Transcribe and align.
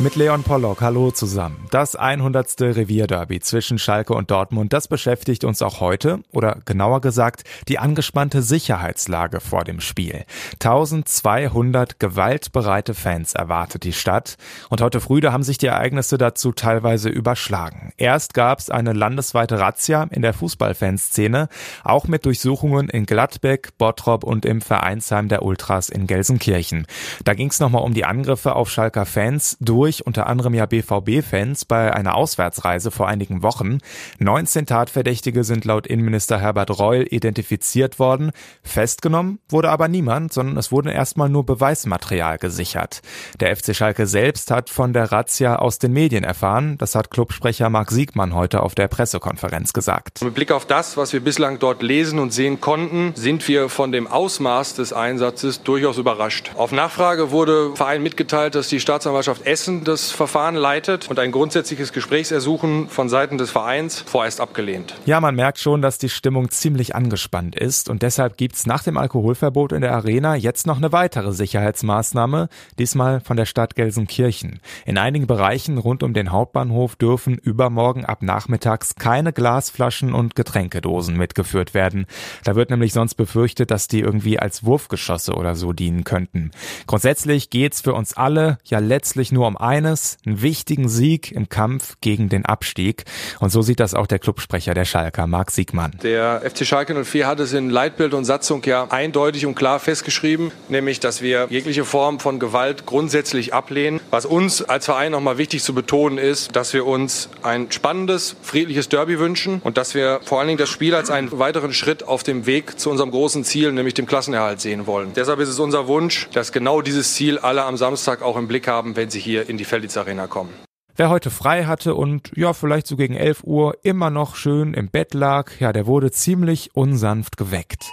Mit 0.00 0.14
Leon 0.14 0.44
Pollock, 0.44 0.80
hallo 0.80 1.10
zusammen. 1.10 1.66
Das 1.72 1.96
100. 1.96 2.60
Revierderby 2.60 3.40
zwischen 3.40 3.80
Schalke 3.80 4.14
und 4.14 4.30
Dortmund, 4.30 4.72
das 4.72 4.86
beschäftigt 4.86 5.42
uns 5.42 5.60
auch 5.60 5.80
heute, 5.80 6.20
oder 6.30 6.58
genauer 6.64 7.00
gesagt, 7.00 7.42
die 7.66 7.80
angespannte 7.80 8.42
Sicherheitslage 8.42 9.40
vor 9.40 9.64
dem 9.64 9.80
Spiel. 9.80 10.24
1200 10.62 11.98
gewaltbereite 11.98 12.94
Fans 12.94 13.34
erwartet 13.34 13.82
die 13.82 13.92
Stadt 13.92 14.36
und 14.68 14.80
heute 14.80 15.00
früh, 15.00 15.20
da 15.20 15.32
haben 15.32 15.42
sich 15.42 15.58
die 15.58 15.66
Ereignisse 15.66 16.16
dazu 16.16 16.52
teilweise 16.52 17.08
überschlagen. 17.08 17.92
Erst 17.96 18.34
gab 18.34 18.60
es 18.60 18.70
eine 18.70 18.92
landesweite 18.92 19.58
Razzia 19.58 20.04
in 20.12 20.22
der 20.22 20.32
Fußballfanszene, 20.32 21.48
auch 21.82 22.06
mit 22.06 22.24
Durchsuchungen 22.24 22.88
in 22.88 23.04
Gladbeck, 23.04 23.76
Bottrop 23.78 24.22
und 24.22 24.46
im 24.46 24.60
Vereinsheim 24.60 25.28
der 25.28 25.42
Ultras 25.42 25.88
in 25.88 26.06
Gelsenkirchen. 26.06 26.86
Da 27.24 27.34
ging 27.34 27.50
es 27.50 27.58
nochmal 27.58 27.82
um 27.82 27.94
die 27.94 28.04
Angriffe 28.04 28.54
auf 28.54 28.70
Schalker 28.70 29.04
Fans 29.04 29.56
durch 29.58 29.87
durch 29.88 30.04
unter 30.04 30.26
anderem 30.26 30.52
ja 30.52 30.66
BVB-Fans 30.66 31.64
bei 31.64 31.94
einer 31.94 32.14
Auswärtsreise 32.14 32.90
vor 32.90 33.08
einigen 33.08 33.42
Wochen. 33.42 33.78
19 34.18 34.66
Tatverdächtige 34.66 35.44
sind 35.44 35.64
laut 35.64 35.86
Innenminister 35.86 36.38
Herbert 36.38 36.78
Reul 36.78 37.06
identifiziert 37.08 37.98
worden. 37.98 38.32
Festgenommen 38.62 39.38
wurde 39.48 39.70
aber 39.70 39.88
niemand, 39.88 40.34
sondern 40.34 40.58
es 40.58 40.70
wurde 40.70 40.92
erstmal 40.92 41.30
nur 41.30 41.46
Beweismaterial 41.46 42.36
gesichert. 42.36 43.00
Der 43.40 43.56
FC 43.56 43.74
Schalke 43.74 44.06
selbst 44.06 44.50
hat 44.50 44.68
von 44.68 44.92
der 44.92 45.10
Razzia 45.10 45.56
aus 45.56 45.78
den 45.78 45.94
Medien 45.94 46.22
erfahren. 46.22 46.76
Das 46.76 46.94
hat 46.94 47.10
Clubsprecher 47.10 47.70
Marc 47.70 47.90
Siegmann 47.90 48.34
heute 48.34 48.62
auf 48.62 48.74
der 48.74 48.88
Pressekonferenz 48.88 49.72
gesagt. 49.72 50.20
Mit 50.20 50.34
Blick 50.34 50.52
auf 50.52 50.66
das, 50.66 50.98
was 50.98 51.14
wir 51.14 51.20
bislang 51.20 51.58
dort 51.60 51.82
lesen 51.82 52.18
und 52.18 52.34
sehen 52.34 52.60
konnten, 52.60 53.12
sind 53.14 53.48
wir 53.48 53.70
von 53.70 53.90
dem 53.90 54.06
Ausmaß 54.06 54.74
des 54.74 54.92
Einsatzes 54.92 55.62
durchaus 55.62 55.96
überrascht. 55.96 56.50
Auf 56.56 56.72
Nachfrage 56.72 57.30
wurde 57.30 57.74
Verein 57.74 58.02
mitgeteilt, 58.02 58.54
dass 58.54 58.68
die 58.68 58.80
Staatsanwaltschaft 58.80 59.46
Essen 59.46 59.77
das 59.84 60.10
Verfahren 60.10 60.54
leitet 60.54 61.08
und 61.08 61.18
ein 61.18 61.32
grundsätzliches 61.32 61.92
Gesprächsersuchen 61.92 62.88
von 62.88 63.08
Seiten 63.08 63.38
des 63.38 63.50
Vereins 63.50 64.00
vorerst 64.00 64.40
abgelehnt. 64.40 64.94
Ja, 65.06 65.20
man 65.20 65.34
merkt 65.34 65.58
schon, 65.58 65.82
dass 65.82 65.98
die 65.98 66.08
Stimmung 66.08 66.50
ziemlich 66.50 66.94
angespannt 66.94 67.56
ist 67.56 67.88
und 67.88 68.02
deshalb 68.02 68.36
gibt's 68.36 68.66
nach 68.66 68.82
dem 68.82 68.96
Alkoholverbot 68.96 69.72
in 69.72 69.80
der 69.80 69.94
Arena 69.94 70.34
jetzt 70.34 70.66
noch 70.66 70.78
eine 70.78 70.92
weitere 70.92 71.32
Sicherheitsmaßnahme, 71.32 72.48
diesmal 72.78 73.20
von 73.20 73.36
der 73.36 73.46
Stadt 73.46 73.74
Gelsenkirchen. 73.74 74.60
In 74.86 74.98
einigen 74.98 75.26
Bereichen 75.26 75.78
rund 75.78 76.02
um 76.02 76.14
den 76.14 76.32
Hauptbahnhof 76.32 76.96
dürfen 76.96 77.34
übermorgen 77.34 78.04
ab 78.04 78.22
nachmittags 78.22 78.94
keine 78.94 79.32
Glasflaschen 79.32 80.14
und 80.14 80.34
Getränkedosen 80.34 81.16
mitgeführt 81.16 81.74
werden. 81.74 82.06
Da 82.44 82.56
wird 82.56 82.70
nämlich 82.70 82.92
sonst 82.92 83.14
befürchtet, 83.14 83.70
dass 83.70 83.88
die 83.88 84.00
irgendwie 84.00 84.38
als 84.38 84.64
Wurfgeschosse 84.64 85.34
oder 85.34 85.54
so 85.54 85.72
dienen 85.72 86.04
könnten. 86.04 86.50
Grundsätzlich 86.86 87.50
geht's 87.50 87.80
für 87.80 87.94
uns 87.94 88.16
alle 88.16 88.58
ja 88.64 88.78
letztlich 88.78 89.32
nur 89.32 89.46
um 89.46 89.56
eines, 89.68 90.16
einen 90.24 90.40
wichtigen 90.40 90.88
Sieg 90.88 91.30
im 91.30 91.48
Kampf 91.50 91.96
gegen 92.00 92.30
den 92.30 92.46
Abstieg. 92.46 93.04
Und 93.38 93.50
so 93.50 93.60
sieht 93.60 93.80
das 93.80 93.94
auch 93.94 94.06
der 94.06 94.18
Clubsprecher 94.18 94.72
der 94.72 94.86
Schalker, 94.86 95.26
Marc 95.26 95.50
Siegmann. 95.50 95.92
Der 96.02 96.40
FC 96.42 96.66
Schalke 96.66 97.04
04 97.04 97.26
hat 97.26 97.38
es 97.40 97.52
in 97.52 97.68
Leitbild 97.68 98.14
und 98.14 98.24
Satzung 98.24 98.62
ja 98.64 98.86
eindeutig 98.88 99.44
und 99.44 99.54
klar 99.54 99.78
festgeschrieben, 99.78 100.50
nämlich, 100.68 101.00
dass 101.00 101.20
wir 101.20 101.46
jegliche 101.50 101.84
Form 101.84 102.18
von 102.18 102.38
Gewalt 102.38 102.86
grundsätzlich 102.86 103.52
ablehnen. 103.52 104.00
Was 104.10 104.24
uns 104.24 104.62
als 104.62 104.86
Verein 104.86 105.12
nochmal 105.12 105.36
wichtig 105.36 105.62
zu 105.62 105.74
betonen 105.74 106.16
ist, 106.16 106.56
dass 106.56 106.72
wir 106.72 106.86
uns 106.86 107.28
ein 107.42 107.70
spannendes, 107.70 108.36
friedliches 108.42 108.88
Derby 108.88 109.18
wünschen 109.18 109.60
und 109.62 109.76
dass 109.76 109.94
wir 109.94 110.20
vor 110.24 110.38
allen 110.38 110.48
Dingen 110.48 110.58
das 110.58 110.70
Spiel 110.70 110.94
als 110.94 111.10
einen 111.10 111.38
weiteren 111.38 111.74
Schritt 111.74 112.08
auf 112.08 112.22
dem 112.22 112.46
Weg 112.46 112.80
zu 112.80 112.90
unserem 112.90 113.10
großen 113.10 113.44
Ziel, 113.44 113.72
nämlich 113.72 113.94
dem 113.94 114.06
Klassenerhalt 114.06 114.62
sehen 114.62 114.86
wollen. 114.86 115.12
Deshalb 115.14 115.40
ist 115.40 115.50
es 115.50 115.58
unser 115.58 115.88
Wunsch, 115.88 116.28
dass 116.32 116.52
genau 116.52 116.80
dieses 116.80 117.12
Ziel 117.14 117.38
alle 117.38 117.64
am 117.64 117.76
Samstag 117.76 118.22
auch 118.22 118.38
im 118.38 118.48
Blick 118.48 118.66
haben, 118.66 118.96
wenn 118.96 119.10
sie 119.10 119.20
hier 119.20 119.48
in 119.48 119.57
die 119.58 119.64
Felditz 119.64 119.96
Arena 119.96 120.26
kommen. 120.26 120.50
Wer 120.96 121.10
heute 121.10 121.30
frei 121.30 121.64
hatte 121.64 121.94
und 121.94 122.32
ja, 122.34 122.52
vielleicht 122.52 122.88
so 122.88 122.96
gegen 122.96 123.14
11 123.14 123.44
Uhr 123.44 123.76
immer 123.84 124.10
noch 124.10 124.34
schön 124.34 124.74
im 124.74 124.90
Bett 124.90 125.14
lag, 125.14 125.52
ja, 125.60 125.72
der 125.72 125.86
wurde 125.86 126.10
ziemlich 126.10 126.74
unsanft 126.74 127.36
geweckt. 127.36 127.84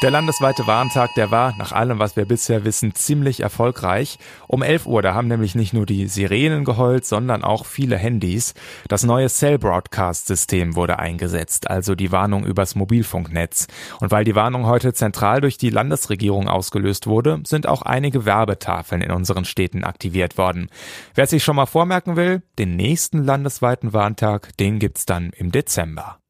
Der 0.00 0.12
landesweite 0.12 0.68
Warntag, 0.68 1.14
der 1.16 1.32
war, 1.32 1.56
nach 1.58 1.72
allem, 1.72 1.98
was 1.98 2.14
wir 2.14 2.24
bisher 2.24 2.64
wissen, 2.64 2.94
ziemlich 2.94 3.40
erfolgreich. 3.40 4.20
Um 4.46 4.62
11 4.62 4.86
Uhr, 4.86 5.02
da 5.02 5.12
haben 5.12 5.26
nämlich 5.26 5.56
nicht 5.56 5.72
nur 5.72 5.86
die 5.86 6.06
Sirenen 6.06 6.64
geheult, 6.64 7.04
sondern 7.04 7.42
auch 7.42 7.66
viele 7.66 7.96
Handys. 7.96 8.54
Das 8.86 9.02
neue 9.02 9.28
Cell 9.28 9.58
Broadcast 9.58 10.28
System 10.28 10.76
wurde 10.76 11.00
eingesetzt, 11.00 11.68
also 11.68 11.96
die 11.96 12.12
Warnung 12.12 12.46
übers 12.46 12.76
Mobilfunknetz. 12.76 13.66
Und 13.98 14.12
weil 14.12 14.22
die 14.22 14.36
Warnung 14.36 14.66
heute 14.66 14.92
zentral 14.92 15.40
durch 15.40 15.58
die 15.58 15.70
Landesregierung 15.70 16.46
ausgelöst 16.46 17.08
wurde, 17.08 17.40
sind 17.44 17.66
auch 17.66 17.82
einige 17.82 18.24
Werbetafeln 18.24 19.02
in 19.02 19.10
unseren 19.10 19.44
Städten 19.44 19.82
aktiviert 19.82 20.38
worden. 20.38 20.70
Wer 21.16 21.26
sich 21.26 21.42
schon 21.42 21.56
mal 21.56 21.66
vormerken 21.66 22.14
will, 22.14 22.42
den 22.60 22.76
nächsten 22.76 23.24
landesweiten 23.24 23.92
Warntag, 23.92 24.56
den 24.58 24.78
gibt's 24.78 25.06
dann 25.06 25.32
im 25.36 25.50
Dezember. 25.50 26.20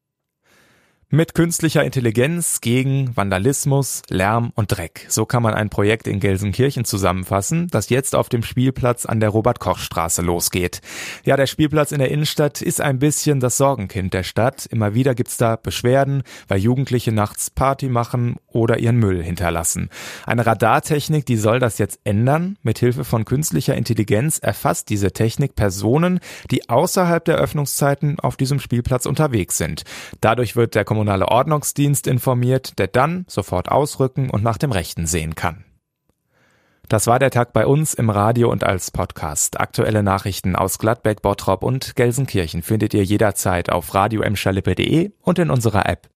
Mit 1.11 1.33
künstlicher 1.33 1.83
Intelligenz 1.83 2.61
gegen 2.61 3.17
Vandalismus, 3.17 4.03
Lärm 4.09 4.51
und 4.53 4.77
Dreck. 4.77 5.07
So 5.09 5.25
kann 5.25 5.41
man 5.41 5.55
ein 5.55 5.71
Projekt 5.71 6.07
in 6.07 6.19
Gelsenkirchen 6.19 6.85
zusammenfassen, 6.85 7.67
das 7.71 7.89
jetzt 7.89 8.13
auf 8.13 8.29
dem 8.29 8.43
Spielplatz 8.43 9.07
an 9.07 9.19
der 9.19 9.29
Robert-Koch-Straße 9.29 10.21
losgeht. 10.21 10.81
Ja, 11.25 11.35
der 11.35 11.47
Spielplatz 11.47 11.91
in 11.91 11.97
der 11.97 12.11
Innenstadt 12.11 12.61
ist 12.61 12.79
ein 12.79 12.99
bisschen 12.99 13.39
das 13.39 13.57
Sorgenkind 13.57 14.13
der 14.13 14.21
Stadt. 14.21 14.67
Immer 14.67 14.93
wieder 14.93 15.15
gibt's 15.15 15.37
da 15.37 15.55
Beschwerden, 15.55 16.21
weil 16.47 16.59
Jugendliche 16.59 17.11
nachts 17.11 17.49
Party 17.49 17.89
machen 17.89 18.35
oder 18.45 18.77
ihren 18.77 18.97
Müll 18.97 19.23
hinterlassen. 19.23 19.89
Eine 20.27 20.45
Radartechnik, 20.45 21.25
die 21.25 21.37
soll 21.37 21.57
das 21.57 21.79
jetzt 21.79 22.01
ändern. 22.03 22.55
Mithilfe 22.61 23.03
von 23.03 23.25
künstlicher 23.25 23.73
Intelligenz 23.73 24.37
erfasst 24.37 24.89
diese 24.89 25.11
Technik 25.11 25.55
Personen, 25.55 26.19
die 26.51 26.69
außerhalb 26.69 27.25
der 27.25 27.37
Öffnungszeiten 27.37 28.19
auf 28.19 28.37
diesem 28.37 28.59
Spielplatz 28.59 29.07
unterwegs 29.07 29.57
sind. 29.57 29.85
Dadurch 30.21 30.55
wird 30.55 30.75
der 30.75 30.85
kommunale 30.99 31.29
Ordnungsdienst 31.29 32.07
informiert, 32.07 32.77
der 32.77 32.87
dann 32.87 33.23
sofort 33.29 33.71
ausrücken 33.71 34.29
und 34.29 34.43
nach 34.43 34.57
dem 34.57 34.73
Rechten 34.73 35.07
sehen 35.07 35.33
kann. 35.33 35.63
Das 36.89 37.07
war 37.07 37.19
der 37.19 37.31
Tag 37.31 37.53
bei 37.53 37.65
uns 37.65 37.93
im 37.93 38.09
Radio 38.09 38.51
und 38.51 38.65
als 38.65 38.91
Podcast. 38.91 39.61
Aktuelle 39.61 40.03
Nachrichten 40.03 40.57
aus 40.57 40.77
Gladbeck, 40.77 41.21
Bottrop 41.21 41.63
und 41.63 41.95
Gelsenkirchen 41.95 42.63
findet 42.63 42.93
ihr 42.93 43.05
jederzeit 43.05 43.69
auf 43.69 43.93
radio 43.93 44.23
und 45.21 45.39
in 45.39 45.49
unserer 45.49 45.87
App. 45.87 46.07